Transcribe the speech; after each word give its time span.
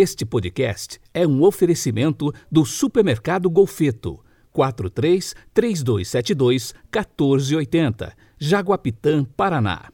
Este 0.00 0.24
podcast 0.24 1.00
é 1.12 1.26
um 1.26 1.42
oferecimento 1.42 2.32
do 2.48 2.64
Supermercado 2.64 3.50
Golfeto. 3.50 4.20
43 4.52 5.34
3272 5.52 6.72
1480, 6.84 8.12
Jaguapitã, 8.38 9.24
Paraná. 9.24 9.90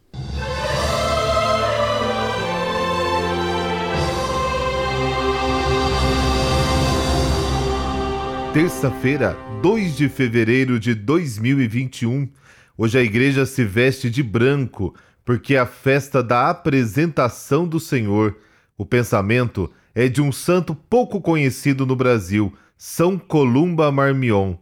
Terça-feira, 8.52 9.34
2 9.62 9.96
de 9.96 10.10
fevereiro 10.10 10.78
de 10.78 10.94
2021. 10.94 12.28
Hoje 12.76 12.98
a 12.98 13.02
igreja 13.02 13.46
se 13.46 13.64
veste 13.64 14.10
de 14.10 14.22
branco, 14.22 14.94
porque 15.24 15.54
é 15.54 15.60
a 15.60 15.64
festa 15.64 16.22
da 16.22 16.50
apresentação 16.50 17.66
do 17.66 17.80
Senhor. 17.80 18.36
O 18.76 18.84
pensamento 18.84 19.72
é 19.94 20.08
de 20.08 20.20
um 20.20 20.32
santo 20.32 20.74
pouco 20.74 21.20
conhecido 21.20 21.86
no 21.86 21.94
Brasil, 21.94 22.52
São 22.76 23.16
Columba 23.16 23.92
Marmion. 23.92 24.56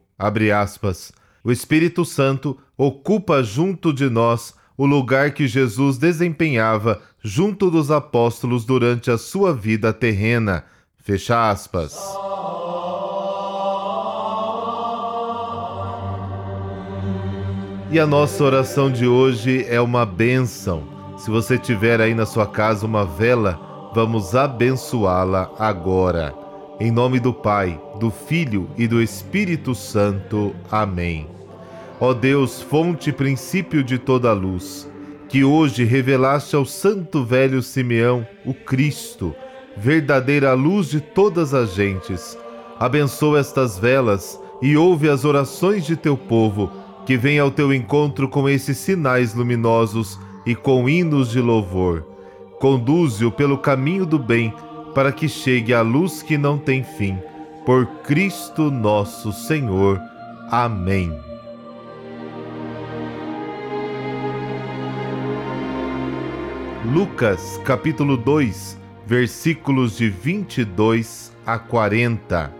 O 1.44 1.50
Espírito 1.50 2.04
Santo 2.04 2.58
ocupa 2.76 3.42
junto 3.42 3.92
de 3.92 4.08
nós 4.10 4.54
o 4.76 4.86
lugar 4.86 5.32
que 5.32 5.48
Jesus 5.48 5.98
desempenhava 5.98 7.00
junto 7.22 7.70
dos 7.70 7.90
apóstolos 7.90 8.64
durante 8.64 9.10
a 9.10 9.18
sua 9.18 9.54
vida 9.54 9.92
terrena. 9.92 10.64
Fecha 10.98 11.50
aspas. 11.50 11.96
E 17.90 17.98
a 17.98 18.06
nossa 18.06 18.42
oração 18.42 18.90
de 18.90 19.06
hoje 19.06 19.66
é 19.68 19.80
uma 19.80 20.06
bênção. 20.06 21.14
Se 21.18 21.30
você 21.30 21.58
tiver 21.58 22.00
aí 22.00 22.14
na 22.14 22.24
sua 22.24 22.46
casa 22.46 22.86
uma 22.86 23.04
vela, 23.04 23.71
vamos 23.94 24.34
abençoá-la 24.34 25.50
agora. 25.58 26.34
Em 26.80 26.90
nome 26.90 27.20
do 27.20 27.32
Pai, 27.32 27.80
do 28.00 28.10
Filho 28.10 28.68
e 28.76 28.88
do 28.88 29.02
Espírito 29.02 29.74
Santo. 29.74 30.54
Amém. 30.70 31.28
Ó 32.00 32.14
Deus, 32.14 32.62
fonte 32.62 33.10
e 33.10 33.12
princípio 33.12 33.84
de 33.84 33.98
toda 33.98 34.32
luz, 34.32 34.90
que 35.28 35.44
hoje 35.44 35.84
revelaste 35.84 36.56
ao 36.56 36.64
santo 36.64 37.22
velho 37.22 37.62
Simeão 37.62 38.26
o 38.44 38.54
Cristo, 38.54 39.34
verdadeira 39.76 40.54
luz 40.54 40.88
de 40.88 41.00
todas 41.00 41.54
as 41.54 41.74
gentes, 41.74 42.36
abençoa 42.80 43.38
estas 43.38 43.78
velas 43.78 44.40
e 44.60 44.76
ouve 44.76 45.08
as 45.08 45.24
orações 45.24 45.84
de 45.84 45.96
teu 45.96 46.16
povo, 46.16 46.72
que 47.04 47.16
vem 47.16 47.38
ao 47.38 47.50
teu 47.50 47.72
encontro 47.72 48.28
com 48.28 48.48
esses 48.48 48.78
sinais 48.78 49.34
luminosos 49.34 50.18
e 50.46 50.54
com 50.54 50.88
hinos 50.88 51.30
de 51.30 51.40
louvor 51.40 52.11
Conduze-o 52.62 53.32
pelo 53.32 53.58
caminho 53.58 54.06
do 54.06 54.20
bem, 54.20 54.54
para 54.94 55.10
que 55.10 55.28
chegue 55.28 55.74
à 55.74 55.82
luz 55.82 56.22
que 56.22 56.38
não 56.38 56.56
tem 56.56 56.84
fim. 56.84 57.18
Por 57.66 57.84
Cristo 58.04 58.70
nosso 58.70 59.32
Senhor. 59.32 60.00
Amém. 60.48 61.12
Lucas 66.84 67.60
capítulo 67.64 68.16
2, 68.16 68.78
versículos 69.04 69.96
de 69.96 70.08
22 70.08 71.36
a 71.44 71.58
40. 71.58 72.54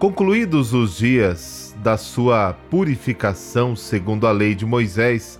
Concluídos 0.00 0.74
os 0.74 0.96
dias 0.96 1.76
da 1.80 1.96
sua 1.96 2.52
purificação 2.68 3.76
segundo 3.76 4.26
a 4.26 4.32
lei 4.32 4.52
de 4.52 4.66
Moisés, 4.66 5.38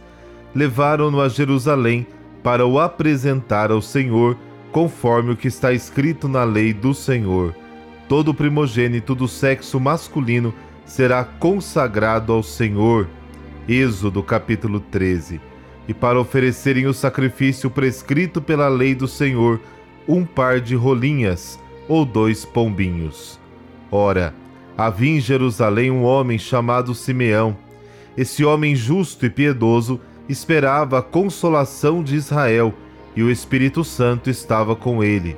levaram-no 0.54 1.20
a 1.20 1.28
Jerusalém 1.28 2.06
para 2.44 2.66
o 2.66 2.78
apresentar 2.78 3.70
ao 3.72 3.80
Senhor, 3.80 4.36
conforme 4.70 5.32
o 5.32 5.36
que 5.36 5.48
está 5.48 5.72
escrito 5.72 6.28
na 6.28 6.44
lei 6.44 6.74
do 6.74 6.92
Senhor. 6.92 7.56
Todo 8.06 8.34
primogênito 8.34 9.14
do 9.14 9.26
sexo 9.26 9.80
masculino 9.80 10.52
será 10.84 11.24
consagrado 11.24 12.34
ao 12.34 12.42
Senhor. 12.42 13.08
Êxodo 13.66 14.22
capítulo 14.22 14.78
13. 14.78 15.40
E 15.88 15.94
para 15.94 16.20
oferecerem 16.20 16.86
o 16.86 16.92
sacrifício 16.92 17.70
prescrito 17.70 18.42
pela 18.42 18.68
lei 18.68 18.94
do 18.94 19.08
Senhor, 19.08 19.58
um 20.06 20.22
par 20.22 20.60
de 20.60 20.74
rolinhas 20.74 21.58
ou 21.88 22.04
dois 22.04 22.44
pombinhos. 22.44 23.40
Ora, 23.90 24.34
havia 24.76 25.16
em 25.16 25.20
Jerusalém 25.20 25.90
um 25.90 26.02
homem 26.02 26.38
chamado 26.38 26.94
Simeão. 26.94 27.56
Esse 28.14 28.44
homem 28.44 28.76
justo 28.76 29.24
e 29.24 29.30
piedoso 29.30 29.98
esperava 30.28 30.98
a 30.98 31.02
consolação 31.02 32.02
de 32.02 32.16
Israel 32.16 32.74
e 33.14 33.22
o 33.22 33.30
Espírito 33.30 33.84
Santo 33.84 34.30
estava 34.30 34.74
com 34.74 35.02
ele. 35.02 35.36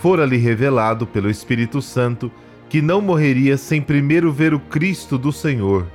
Fora-lhe 0.00 0.36
revelado 0.36 1.06
pelo 1.06 1.28
Espírito 1.28 1.82
Santo 1.82 2.30
que 2.68 2.82
não 2.82 3.00
morreria 3.00 3.56
sem 3.56 3.80
primeiro 3.80 4.32
ver 4.32 4.54
o 4.54 4.60
Cristo 4.60 5.16
do 5.16 5.32
Senhor. 5.32 5.86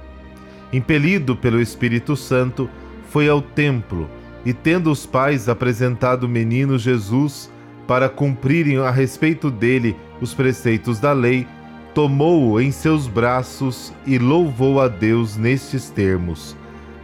Impelido 0.72 1.36
pelo 1.36 1.62
Espírito 1.62 2.16
Santo, 2.16 2.70
foi 3.09 3.30
ao 3.30 3.42
templo 3.42 4.09
e, 4.44 4.54
tendo 4.54 4.92
os 4.92 5.06
pais 5.06 5.48
apresentado 5.48 6.24
o 6.24 6.30
menino 6.30 6.80
Jesus 6.80 7.52
para 7.88 8.10
cumprirem 8.10 8.78
a 8.80 8.90
respeito 8.90 9.52
dele 9.52 9.96
os 10.20 10.34
preceitos 10.34 11.00
da 11.00 11.14
lei, 11.14 11.46
tomou-o 11.94 12.60
em 12.60 12.72
seus 12.72 13.08
braços 13.08 13.94
e 14.06 14.18
louvou 14.18 14.81
a 14.81 14.88
Deus 14.88 15.38
nestes 15.38 15.90
termos: 15.90 16.58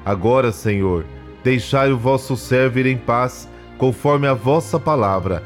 Agora, 0.04 0.52
Senhor, 0.52 1.06
Deixai 1.44 1.92
o 1.92 1.98
vosso 1.98 2.36
servo 2.36 2.80
ir 2.80 2.86
em 2.86 2.98
paz, 2.98 3.50
conforme 3.78 4.28
a 4.28 4.34
vossa 4.34 4.80
palavra, 4.80 5.44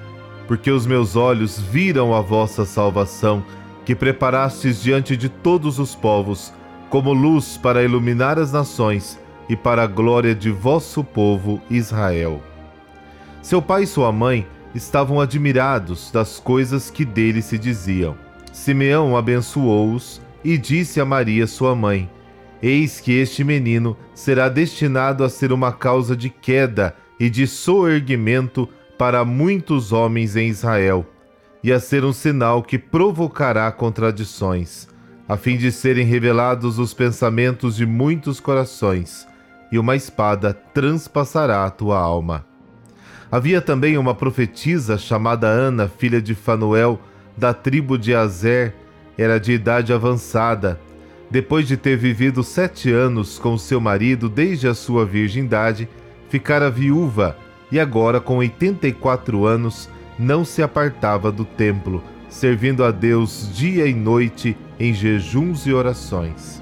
porque 0.48 0.72
os 0.72 0.86
meus 0.86 1.16
olhos 1.16 1.60
viram 1.60 2.14
a 2.14 2.22
vossa 2.22 2.66
salvação, 2.66 3.44
que 3.86 3.94
preparastes 3.94 4.82
diante 4.82 5.16
de 5.16 5.30
todos 5.30 5.78
os 5.78 5.94
povos, 5.94 6.54
como 6.90 7.14
luz 7.14 7.58
para 7.58 7.84
iluminar 7.84 8.40
as 8.40 8.52
nações 8.52 9.20
e 9.50 9.56
para 9.56 9.84
a 9.84 9.88
glória 9.88 10.34
de 10.34 10.50
vosso 10.50 11.04
povo 11.04 11.62
Israel. 11.70 12.42
Seu 13.42 13.62
pai 13.62 13.84
e 13.84 13.88
sua 13.88 14.12
mãe 14.12 14.48
estavam 14.74 15.20
admirados 15.20 16.10
das 16.12 16.40
coisas 16.40 16.90
que 16.90 17.04
dele 17.04 17.42
se 17.42 17.58
diziam. 17.58 18.16
Simeão 18.52 19.18
abençoou-os 19.18 20.22
e 20.44 20.58
disse 20.58 21.00
a 21.02 21.06
Maria, 21.06 21.46
sua 21.46 21.76
mãe: 21.76 22.10
Eis 22.64 23.02
que 23.02 23.12
este 23.12 23.44
menino 23.44 23.98
será 24.16 24.48
destinado 24.48 25.26
a 25.26 25.30
ser 25.30 25.52
uma 25.52 25.74
causa 25.74 26.16
de 26.16 26.30
queda 26.30 26.96
e 27.20 27.30
de 27.30 27.46
soerguimento 27.46 28.70
para 28.98 29.26
muitos 29.26 29.92
homens 29.92 30.38
em 30.38 30.48
Israel, 30.48 31.06
e 31.62 31.74
a 31.74 31.80
ser 31.82 32.06
um 32.06 32.14
sinal 32.14 32.64
que 32.64 32.80
provocará 32.80 33.70
contradições, 33.70 34.88
a 35.28 35.36
fim 35.36 35.58
de 35.58 35.74
serem 35.74 36.06
revelados 36.06 36.80
os 36.80 36.94
pensamentos 36.94 37.76
de 37.76 37.86
muitos 37.86 38.40
corações, 38.40 39.28
e 39.70 39.78
uma 39.78 39.98
espada 39.98 40.54
transpassará 40.54 41.66
a 41.66 41.70
tua 41.70 42.00
alma. 42.00 42.46
Havia 43.30 43.60
também 43.60 43.98
uma 43.98 44.16
profetisa 44.16 44.98
chamada 44.98 45.48
Ana, 45.48 45.90
filha 45.90 46.22
de 46.22 46.34
Fanuel, 46.34 46.98
da 47.36 47.54
tribo 47.54 47.98
de 47.98 48.16
Azer, 48.16 48.74
era 49.18 49.38
de 49.38 49.52
idade 49.52 49.92
avançada, 49.92 50.80
depois 51.34 51.68
de 51.68 51.76
ter 51.76 51.98
vivido 51.98 52.44
sete 52.44 52.92
anos 52.92 53.40
com 53.40 53.58
seu 53.58 53.82
marido 53.82 54.30
desde 54.30 54.68
a 54.68 54.76
sua 54.76 55.04
virgindade, 55.04 55.90
ficara 56.30 56.70
viúva 56.70 57.36
e 57.72 57.80
agora, 57.80 58.22
com 58.22 58.38
84 58.38 59.44
anos, 59.44 59.90
não 60.20 60.46
se 60.46 60.62
apartava 60.62 61.32
do 61.32 61.44
templo, 61.44 62.04
servindo 62.30 62.84
a 62.84 62.92
Deus 62.92 63.50
dia 63.52 63.88
e 63.88 63.96
noite 63.96 64.56
em 64.80 64.94
jejuns 64.94 65.66
e 65.66 65.74
orações. 65.74 66.62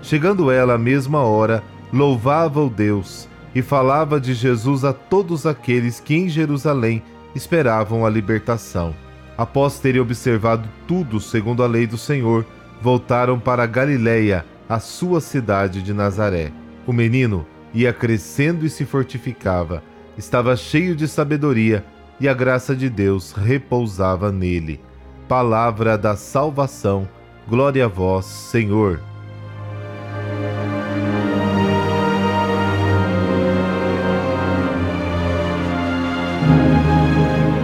Chegando 0.00 0.50
ela 0.50 0.76
à 0.76 0.78
mesma 0.78 1.20
hora, 1.20 1.62
louvava 1.92 2.64
o 2.64 2.70
Deus 2.70 3.28
e 3.54 3.60
falava 3.60 4.18
de 4.18 4.32
Jesus 4.32 4.86
a 4.86 4.94
todos 4.94 5.44
aqueles 5.44 6.00
que 6.00 6.14
em 6.14 6.30
Jerusalém 6.30 7.02
esperavam 7.34 8.06
a 8.06 8.08
libertação. 8.08 8.94
Após 9.36 9.78
terem 9.78 10.00
observado 10.00 10.66
tudo 10.86 11.20
segundo 11.20 11.62
a 11.62 11.66
lei 11.66 11.86
do 11.86 11.98
Senhor, 11.98 12.46
voltaram 12.80 13.38
para 13.38 13.66
Galiléia, 13.66 14.44
a 14.68 14.78
sua 14.78 15.20
cidade 15.20 15.82
de 15.82 15.92
Nazaré. 15.92 16.52
O 16.86 16.92
menino 16.92 17.46
ia 17.74 17.92
crescendo 17.92 18.64
e 18.64 18.70
se 18.70 18.84
fortificava, 18.84 19.82
estava 20.16 20.56
cheio 20.56 20.94
de 20.94 21.08
sabedoria 21.08 21.84
e 22.20 22.28
a 22.28 22.34
graça 22.34 22.74
de 22.74 22.88
Deus 22.88 23.32
repousava 23.32 24.32
nele. 24.32 24.80
Palavra 25.28 25.98
da 25.98 26.16
salvação, 26.16 27.08
glória 27.48 27.84
a 27.84 27.88
vós, 27.88 28.24
Senhor. 28.24 29.00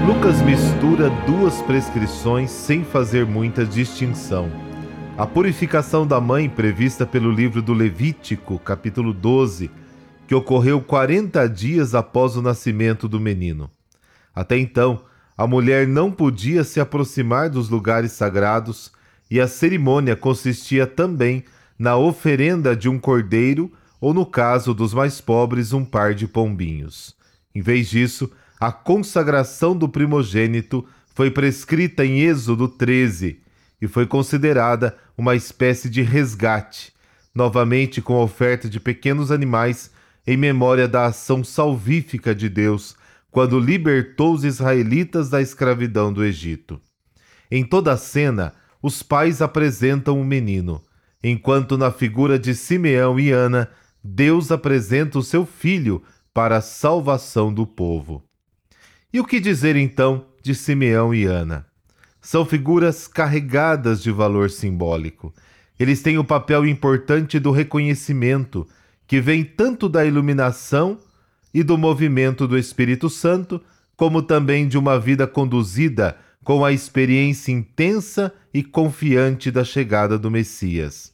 Lucas 0.06 0.40
mistura 0.42 1.10
duas 1.26 1.60
prescrições 1.62 2.50
sem 2.50 2.84
fazer 2.84 3.24
muita 3.24 3.64
distinção 3.64 4.50
a 5.16 5.24
purificação 5.24 6.04
da 6.04 6.20
mãe 6.20 6.48
prevista 6.48 7.06
pelo 7.06 7.30
livro 7.30 7.62
do 7.62 7.72
Levítico, 7.72 8.58
capítulo 8.58 9.12
12, 9.12 9.70
que 10.26 10.34
ocorreu 10.34 10.80
40 10.80 11.48
dias 11.48 11.94
após 11.94 12.36
o 12.36 12.42
nascimento 12.42 13.06
do 13.06 13.20
menino. 13.20 13.70
Até 14.34 14.58
então, 14.58 15.04
a 15.36 15.46
mulher 15.46 15.86
não 15.86 16.10
podia 16.10 16.64
se 16.64 16.80
aproximar 16.80 17.48
dos 17.48 17.68
lugares 17.68 18.10
sagrados 18.10 18.90
e 19.30 19.40
a 19.40 19.46
cerimônia 19.46 20.16
consistia 20.16 20.84
também 20.84 21.44
na 21.78 21.96
oferenda 21.96 22.74
de 22.74 22.88
um 22.88 22.98
cordeiro 22.98 23.72
ou, 24.00 24.12
no 24.12 24.26
caso 24.26 24.74
dos 24.74 24.92
mais 24.92 25.20
pobres, 25.20 25.72
um 25.72 25.84
par 25.84 26.12
de 26.12 26.26
pombinhos. 26.26 27.14
Em 27.54 27.62
vez 27.62 27.88
disso, 27.88 28.32
a 28.58 28.72
consagração 28.72 29.76
do 29.76 29.88
primogênito 29.88 30.84
foi 31.14 31.30
prescrita 31.30 32.04
em 32.04 32.22
Êxodo 32.22 32.66
13 32.66 33.44
e 33.80 33.86
foi 33.86 34.06
considerada 34.06 34.96
uma 35.16 35.34
espécie 35.34 35.88
de 35.88 36.02
resgate, 36.02 36.92
novamente 37.34 38.00
com 38.02 38.14
a 38.14 38.22
oferta 38.22 38.68
de 38.68 38.78
pequenos 38.80 39.30
animais 39.30 39.90
em 40.26 40.36
memória 40.36 40.88
da 40.88 41.06
ação 41.06 41.44
salvífica 41.44 42.34
de 42.34 42.48
Deus 42.48 42.96
quando 43.30 43.58
libertou 43.58 44.32
os 44.32 44.44
israelitas 44.44 45.28
da 45.28 45.42
escravidão 45.42 46.12
do 46.12 46.24
Egito. 46.24 46.80
Em 47.50 47.64
toda 47.64 47.92
a 47.92 47.96
cena, 47.96 48.54
os 48.80 49.02
pais 49.02 49.42
apresentam 49.42 50.20
o 50.20 50.24
menino, 50.24 50.80
enquanto 51.22 51.76
na 51.76 51.90
figura 51.90 52.38
de 52.38 52.54
Simeão 52.54 53.18
e 53.18 53.30
Ana, 53.30 53.68
Deus 54.02 54.52
apresenta 54.52 55.18
o 55.18 55.22
seu 55.22 55.44
filho 55.44 56.02
para 56.32 56.58
a 56.58 56.60
salvação 56.60 57.52
do 57.52 57.66
povo. 57.66 58.22
E 59.12 59.20
o 59.20 59.24
que 59.24 59.40
dizer 59.40 59.76
então 59.76 60.26
de 60.42 60.54
Simeão 60.54 61.14
e 61.14 61.24
Ana? 61.24 61.66
São 62.24 62.46
figuras 62.46 63.06
carregadas 63.06 64.02
de 64.02 64.10
valor 64.10 64.48
simbólico. 64.48 65.30
Eles 65.78 66.00
têm 66.00 66.16
o 66.16 66.24
papel 66.24 66.64
importante 66.64 67.38
do 67.38 67.50
reconhecimento, 67.50 68.66
que 69.06 69.20
vem 69.20 69.44
tanto 69.44 69.90
da 69.90 70.06
iluminação 70.06 70.98
e 71.52 71.62
do 71.62 71.76
movimento 71.76 72.48
do 72.48 72.56
Espírito 72.56 73.10
Santo, 73.10 73.60
como 73.94 74.22
também 74.22 74.66
de 74.66 74.78
uma 74.78 74.98
vida 74.98 75.26
conduzida 75.26 76.16
com 76.42 76.64
a 76.64 76.72
experiência 76.72 77.52
intensa 77.52 78.32
e 78.54 78.62
confiante 78.62 79.50
da 79.50 79.62
chegada 79.62 80.18
do 80.18 80.30
Messias. 80.30 81.12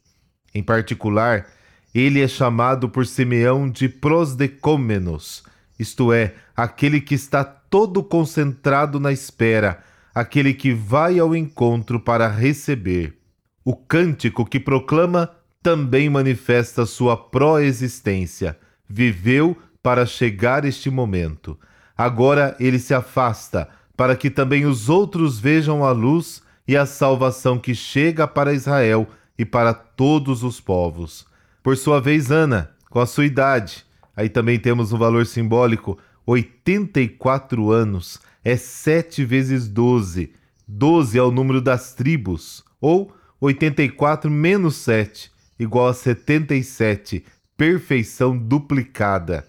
Em 0.55 0.63
particular, 0.63 1.49
ele 1.93 2.21
é 2.23 2.29
chamado 2.29 2.89
por 2.89 3.05
Simeão 3.05 3.69
de 3.69 3.89
prosdecômenos, 3.89 5.43
isto 5.77 6.13
é, 6.13 6.35
aquele 6.57 7.01
que 7.01 7.17
está 7.17 7.43
todo 7.43 8.01
concentrado 8.01 9.01
na 9.01 9.11
espera, 9.11 9.90
aquele 10.15 10.55
que 10.55 10.73
vai 10.73 11.19
ao 11.19 11.35
encontro 11.35 12.01
para 12.01 12.29
receber. 12.29 13.17
O 13.65 13.75
cântico 13.75 14.45
que 14.45 14.59
proclama 14.59 15.31
também 15.63 16.09
manifesta 16.09 16.87
sua 16.87 17.17
pró-existência. 17.17 18.59
Viveu 18.89 19.57
para 19.83 20.07
chegar 20.07 20.65
este 20.65 20.91
momento. 20.91 21.59
Agora 21.97 22.57
ele 22.59 22.79
se 22.79 22.95
afasta, 22.95 23.69
para 23.97 24.17
que 24.17 24.31
também 24.31 24.65
os 24.65 24.89
outros 24.89 25.39
vejam 25.39 25.85
a 25.85 25.93
luz 25.93 26.43
e 26.67 26.77
a 26.77 26.87
salvação 26.87 27.59
que 27.59 27.75
chega 27.75 28.27
para 28.27 28.55
Israel 28.55 29.07
e 29.39 29.45
para 29.45 29.75
todos 29.75 30.43
os 30.43 30.61
povos. 30.61 31.27
Por 31.63 31.77
sua 31.77 32.01
vez, 32.01 32.31
Ana, 32.31 32.71
com 32.89 33.01
a 33.01 33.07
sua 33.07 33.27
idade, 33.27 33.85
aí 34.17 34.29
também 34.29 34.59
temos 34.59 34.93
um 34.93 34.99
valor 34.99 35.27
simbólico, 35.27 35.99
84 36.27 37.71
anos, 37.71 38.21
é 38.45 38.57
7 38.57 39.25
vezes 39.25 39.69
12. 39.69 40.33
12 40.67 41.19
é 41.19 41.23
o 41.23 41.31
número 41.31 41.61
das 41.61 41.93
tribos, 41.93 42.65
ou 42.81 43.13
84 43.41 44.31
menos 44.31 44.77
7, 44.77 45.31
igual 45.59 45.89
a 45.89 45.95
77, 45.95 47.25
perfeição 47.57 48.37
duplicada 48.37 49.47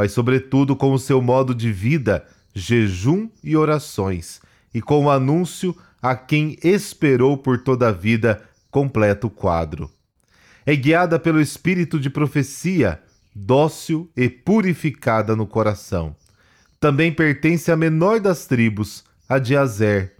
mas, 0.00 0.12
sobretudo, 0.12 0.74
com 0.74 0.94
o 0.94 0.98
seu 0.98 1.20
modo 1.20 1.54
de 1.54 1.70
vida, 1.70 2.26
jejum 2.54 3.28
e 3.44 3.54
orações, 3.54 4.40
e 4.72 4.80
com 4.80 5.04
o 5.04 5.10
anúncio 5.10 5.76
a 6.00 6.16
quem 6.16 6.56
esperou 6.64 7.36
por 7.36 7.58
toda 7.58 7.88
a 7.88 7.92
vida 7.92 8.42
completa 8.70 9.26
o 9.26 9.30
quadro. 9.30 9.90
É 10.64 10.74
guiada 10.74 11.18
pelo 11.18 11.38
espírito 11.38 12.00
de 12.00 12.08
profecia, 12.08 12.98
dócil 13.34 14.10
e 14.16 14.28
purificada 14.28 15.36
no 15.36 15.46
coração. 15.46 16.14
Também 16.78 17.12
pertence 17.12 17.70
à 17.70 17.76
menor 17.76 18.20
das 18.20 18.46
tribos, 18.46 19.04
a 19.28 19.38
de 19.38 19.56
Azer, 19.56 20.16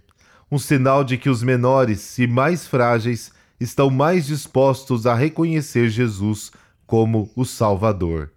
um 0.51 0.59
sinal 0.59 1.03
de 1.03 1.17
que 1.17 1.29
os 1.29 1.43
menores 1.43 2.17
e 2.19 2.27
mais 2.27 2.67
frágeis 2.67 3.31
estão 3.59 3.89
mais 3.89 4.25
dispostos 4.25 5.05
a 5.05 5.13
reconhecer 5.13 5.89
Jesus 5.89 6.51
como 6.85 7.31
o 7.35 7.45
Salvador 7.45 8.31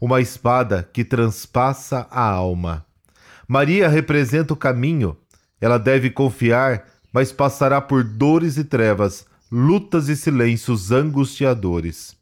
uma 0.00 0.20
espada 0.20 0.88
que 0.92 1.04
transpassa 1.04 2.06
a 2.10 2.22
alma. 2.22 2.84
Maria 3.46 3.88
representa 3.88 4.52
o 4.52 4.56
caminho. 4.56 5.16
Ela 5.60 5.78
deve 5.78 6.10
confiar, 6.10 6.86
mas 7.12 7.32
passará 7.32 7.80
por 7.80 8.04
dores 8.04 8.56
e 8.56 8.64
trevas, 8.64 9.26
lutas 9.50 10.08
e 10.08 10.16
silêncios 10.16 10.92
angustiadores. 10.92 12.16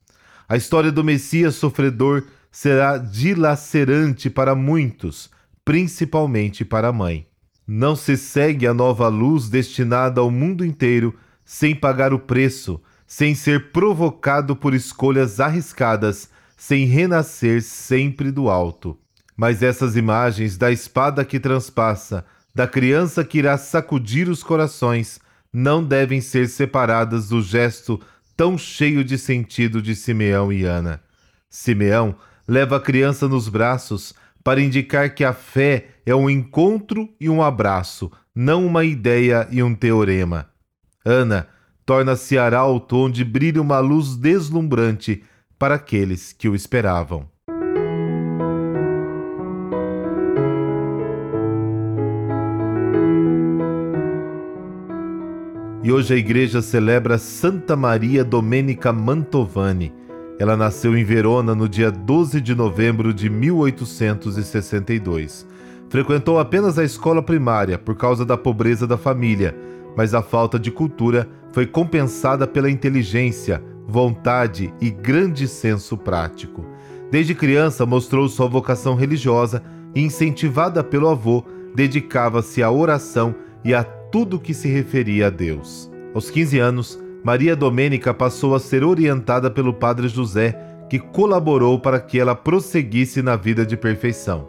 A 0.48 0.56
história 0.56 0.92
do 0.92 1.02
Messias 1.02 1.56
sofredor 1.56 2.24
será 2.52 2.98
dilacerante 2.98 4.30
para 4.30 4.54
muitos, 4.54 5.28
principalmente 5.64 6.64
para 6.64 6.88
a 6.88 6.92
mãe. 6.92 7.26
Não 7.66 7.96
se 7.96 8.16
segue 8.16 8.66
a 8.66 8.72
nova 8.72 9.08
luz 9.08 9.48
destinada 9.48 10.20
ao 10.20 10.30
mundo 10.30 10.64
inteiro 10.64 11.14
sem 11.44 11.74
pagar 11.74 12.12
o 12.12 12.18
preço, 12.18 12.80
sem 13.06 13.34
ser 13.34 13.72
provocado 13.72 14.54
por 14.54 14.72
escolhas 14.72 15.40
arriscadas 15.40 16.30
sem 16.56 16.86
renascer 16.86 17.62
sempre 17.62 18.30
do 18.30 18.48
alto. 18.48 18.96
Mas 19.36 19.62
essas 19.62 19.96
imagens 19.96 20.56
da 20.56 20.70
espada 20.70 21.24
que 21.24 21.38
transpassa, 21.38 22.24
da 22.54 22.66
criança 22.66 23.24
que 23.24 23.38
irá 23.38 23.58
sacudir 23.58 24.28
os 24.28 24.42
corações, 24.42 25.20
não 25.52 25.84
devem 25.84 26.20
ser 26.20 26.48
separadas 26.48 27.28
do 27.28 27.42
gesto 27.42 28.00
tão 28.36 28.58
cheio 28.58 29.02
de 29.02 29.16
sentido 29.16 29.80
de 29.80 29.96
Simeão 29.96 30.52
e 30.52 30.64
Ana. 30.64 31.00
Simeão 31.48 32.14
leva 32.46 32.76
a 32.76 32.80
criança 32.80 33.26
nos 33.26 33.48
braços 33.48 34.14
para 34.44 34.60
indicar 34.60 35.14
que 35.14 35.24
a 35.24 35.32
fé 35.32 35.88
é 36.04 36.14
um 36.14 36.30
encontro 36.30 37.08
e 37.20 37.28
um 37.28 37.42
abraço, 37.42 38.12
não 38.34 38.64
uma 38.64 38.84
ideia 38.84 39.48
e 39.50 39.62
um 39.62 39.74
teorema. 39.74 40.48
Ana 41.04 41.48
torna-se 41.84 42.36
arauto 42.36 42.96
onde 42.96 43.24
brilha 43.24 43.62
uma 43.62 43.78
luz 43.78 44.16
deslumbrante 44.16 45.24
para 45.58 45.76
aqueles 45.76 46.32
que 46.32 46.48
o 46.48 46.54
esperavam. 46.54 47.28
E 55.86 55.92
hoje 55.92 56.14
a 56.14 56.16
igreja 56.16 56.60
celebra 56.60 57.16
Santa 57.16 57.76
Maria 57.76 58.24
Domenica 58.24 58.92
Mantovani. 58.92 59.94
Ela 60.36 60.56
nasceu 60.56 60.98
em 60.98 61.04
Verona 61.04 61.54
no 61.54 61.68
dia 61.68 61.92
12 61.92 62.40
de 62.40 62.56
novembro 62.56 63.14
de 63.14 63.30
1862. 63.30 65.46
Frequentou 65.88 66.40
apenas 66.40 66.76
a 66.76 66.82
escola 66.82 67.22
primária 67.22 67.78
por 67.78 67.94
causa 67.94 68.26
da 68.26 68.36
pobreza 68.36 68.84
da 68.84 68.98
família, 68.98 69.56
mas 69.96 70.12
a 70.12 70.22
falta 70.22 70.58
de 70.58 70.72
cultura 70.72 71.28
foi 71.52 71.66
compensada 71.66 72.48
pela 72.48 72.68
inteligência, 72.68 73.62
vontade 73.86 74.74
e 74.80 74.90
grande 74.90 75.46
senso 75.46 75.96
prático. 75.96 76.66
Desde 77.12 77.32
criança 77.32 77.86
mostrou 77.86 78.28
sua 78.28 78.48
vocação 78.48 78.96
religiosa 78.96 79.62
e, 79.94 80.02
incentivada 80.02 80.82
pelo 80.82 81.08
avô, 81.08 81.44
dedicava-se 81.76 82.60
à 82.60 82.72
oração 82.72 83.36
e 83.64 83.72
a 83.72 83.86
tudo 84.16 84.40
que 84.40 84.54
se 84.54 84.66
referia 84.66 85.26
a 85.26 85.30
Deus. 85.30 85.90
Aos 86.14 86.30
15 86.30 86.58
anos, 86.58 86.98
Maria 87.22 87.54
Domênica 87.54 88.14
passou 88.14 88.54
a 88.54 88.58
ser 88.58 88.82
orientada 88.82 89.50
pelo 89.50 89.74
padre 89.74 90.08
José, 90.08 90.58
que 90.88 90.98
colaborou 90.98 91.78
para 91.78 92.00
que 92.00 92.18
ela 92.18 92.34
prosseguisse 92.34 93.20
na 93.20 93.36
vida 93.36 93.66
de 93.66 93.76
perfeição. 93.76 94.48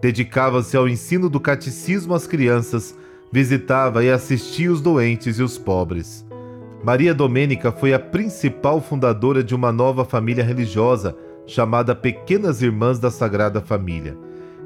Dedicava-se 0.00 0.76
ao 0.76 0.88
ensino 0.88 1.28
do 1.28 1.40
catecismo 1.40 2.14
às 2.14 2.28
crianças, 2.28 2.96
visitava 3.32 4.04
e 4.04 4.08
assistia 4.08 4.70
os 4.70 4.80
doentes 4.80 5.40
e 5.40 5.42
os 5.42 5.58
pobres. 5.58 6.24
Maria 6.84 7.12
Domênica 7.12 7.72
foi 7.72 7.92
a 7.92 7.98
principal 7.98 8.80
fundadora 8.80 9.42
de 9.42 9.52
uma 9.52 9.72
nova 9.72 10.04
família 10.04 10.44
religiosa 10.44 11.16
chamada 11.44 11.92
Pequenas 11.92 12.62
Irmãs 12.62 13.00
da 13.00 13.10
Sagrada 13.10 13.60
Família. 13.60 14.16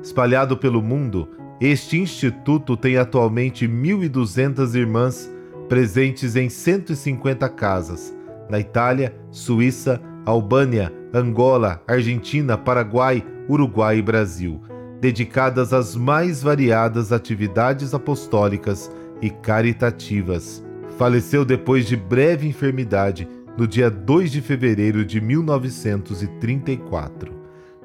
Espalhado 0.02 0.58
pelo 0.58 0.82
mundo, 0.82 1.26
este 1.60 1.98
instituto 1.98 2.76
tem 2.76 2.96
atualmente 2.96 3.66
1.200 3.66 4.74
irmãs 4.74 5.32
presentes 5.68 6.36
em 6.36 6.48
150 6.48 7.48
casas, 7.48 8.14
na 8.48 8.60
Itália, 8.60 9.16
Suíça, 9.30 10.00
Albânia, 10.24 10.92
Angola, 11.12 11.82
Argentina, 11.86 12.58
Paraguai, 12.58 13.24
Uruguai 13.48 13.98
e 13.98 14.02
Brasil, 14.02 14.60
dedicadas 15.00 15.72
às 15.72 15.96
mais 15.96 16.42
variadas 16.42 17.12
atividades 17.12 17.94
apostólicas 17.94 18.90
e 19.22 19.30
caritativas 19.30 20.66
faleceu 20.96 21.44
depois 21.44 21.86
de 21.86 21.94
breve 21.96 22.48
enfermidade 22.48 23.28
no 23.56 23.66
dia 23.66 23.90
2 23.90 24.30
de 24.30 24.40
fevereiro 24.40 25.04
de 25.04 25.20
1934. 25.20 27.34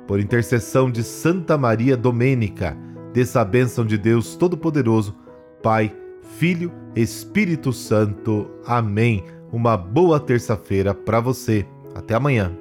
Por 0.07 0.19
intercessão 0.19 0.89
de 0.89 1.03
Santa 1.03 1.57
Maria 1.57 1.97
Domênica, 1.97 2.77
dessa 3.13 3.43
bênção 3.43 3.85
de 3.85 3.97
Deus 3.97 4.35
Todo-Poderoso, 4.35 5.15
Pai, 5.61 5.95
Filho, 6.37 6.71
Espírito 6.95 7.71
Santo. 7.73 8.49
Amém. 8.65 9.23
Uma 9.51 9.75
boa 9.75 10.19
terça-feira 10.19 10.93
para 10.93 11.19
você. 11.19 11.65
Até 11.93 12.15
amanhã. 12.15 12.55